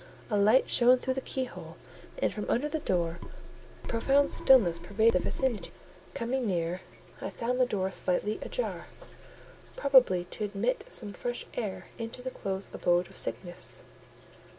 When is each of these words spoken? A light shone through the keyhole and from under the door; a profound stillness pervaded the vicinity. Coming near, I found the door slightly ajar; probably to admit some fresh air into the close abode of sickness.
A 0.31 0.35
light 0.35 0.67
shone 0.67 0.97
through 0.97 1.13
the 1.13 1.21
keyhole 1.21 1.77
and 2.17 2.33
from 2.33 2.49
under 2.49 2.67
the 2.67 2.79
door; 2.79 3.19
a 3.83 3.87
profound 3.87 4.31
stillness 4.31 4.79
pervaded 4.79 5.13
the 5.13 5.19
vicinity. 5.25 5.69
Coming 6.15 6.47
near, 6.47 6.81
I 7.21 7.29
found 7.29 7.61
the 7.61 7.67
door 7.67 7.91
slightly 7.91 8.39
ajar; 8.41 8.87
probably 9.75 10.25
to 10.31 10.43
admit 10.43 10.85
some 10.87 11.13
fresh 11.13 11.45
air 11.53 11.85
into 11.99 12.23
the 12.23 12.31
close 12.31 12.67
abode 12.73 13.09
of 13.09 13.15
sickness. 13.15 13.83